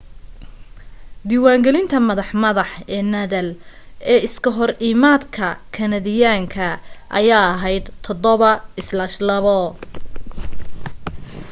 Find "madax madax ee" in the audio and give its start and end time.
2.07-3.03